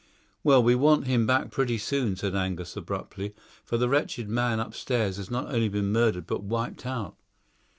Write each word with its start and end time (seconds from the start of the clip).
"Well, 0.43 0.63
we 0.63 0.73
want 0.73 1.05
him 1.05 1.27
back 1.27 1.51
pretty 1.51 1.77
soon," 1.77 2.15
said 2.15 2.33
Angus 2.33 2.75
abruptly, 2.75 3.35
"for 3.63 3.77
the 3.77 3.87
wretched 3.87 4.27
man 4.27 4.59
upstairs 4.59 5.17
has 5.17 5.29
not 5.29 5.53
only 5.53 5.69
been 5.69 5.91
murdered, 5.91 6.25
but 6.25 6.41
wiped 6.41 6.87
out." 6.87 7.15